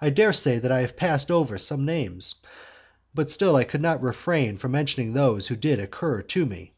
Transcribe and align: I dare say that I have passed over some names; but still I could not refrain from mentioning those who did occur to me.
I 0.00 0.10
dare 0.10 0.32
say 0.32 0.60
that 0.60 0.70
I 0.70 0.82
have 0.82 0.94
passed 0.96 1.32
over 1.32 1.58
some 1.58 1.84
names; 1.84 2.36
but 3.12 3.30
still 3.32 3.56
I 3.56 3.64
could 3.64 3.82
not 3.82 4.00
refrain 4.00 4.58
from 4.58 4.70
mentioning 4.70 5.12
those 5.12 5.48
who 5.48 5.56
did 5.56 5.80
occur 5.80 6.22
to 6.22 6.46
me. 6.46 6.72